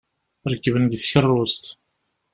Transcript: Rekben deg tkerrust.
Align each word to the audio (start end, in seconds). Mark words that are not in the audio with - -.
Rekben 0.51 0.83
deg 0.91 0.99
tkerrust. 1.01 1.65